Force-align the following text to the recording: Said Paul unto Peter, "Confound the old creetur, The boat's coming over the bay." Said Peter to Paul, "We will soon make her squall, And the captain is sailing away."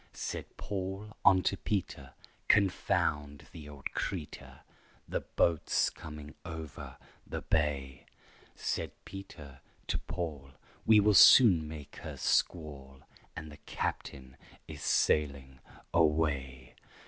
Said 0.13 0.57
Paul 0.57 1.15
unto 1.23 1.55
Peter, 1.55 2.13
"Confound 2.47 3.45
the 3.51 3.69
old 3.69 3.91
creetur, 3.91 4.61
The 5.07 5.19
boat's 5.21 5.91
coming 5.91 6.33
over 6.43 6.97
the 7.27 7.43
bay." 7.43 8.07
Said 8.55 8.93
Peter 9.05 9.61
to 9.85 9.99
Paul, 9.99 10.53
"We 10.87 10.99
will 10.99 11.13
soon 11.13 11.67
make 11.67 11.97
her 11.97 12.17
squall, 12.17 13.01
And 13.35 13.51
the 13.51 13.57
captain 13.67 14.37
is 14.67 14.81
sailing 14.81 15.59
away." 15.93 16.73